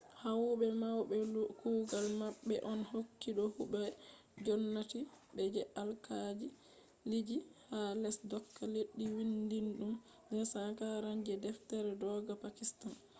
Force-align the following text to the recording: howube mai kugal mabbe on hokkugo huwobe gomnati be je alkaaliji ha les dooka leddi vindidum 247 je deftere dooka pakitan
howube 0.21 0.67
mai 0.81 1.21
kugal 1.61 2.07
mabbe 2.19 2.55
on 2.71 2.81
hokkugo 2.91 3.43
huwobe 3.53 3.81
gomnati 4.45 4.99
be 5.33 5.43
je 5.53 5.61
alkaaliji 5.81 7.37
ha 7.69 7.79
les 8.01 8.17
dooka 8.29 8.63
leddi 8.73 9.03
vindidum 9.17 9.93
247 10.31 11.23
je 11.25 11.33
deftere 11.43 11.91
dooka 12.01 12.33
pakitan 12.43 12.95